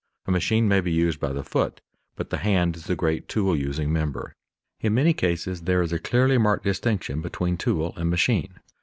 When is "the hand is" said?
2.31-2.85